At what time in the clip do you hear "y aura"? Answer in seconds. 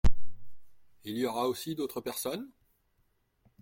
1.15-1.47